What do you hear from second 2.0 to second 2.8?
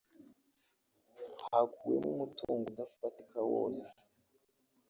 umutungo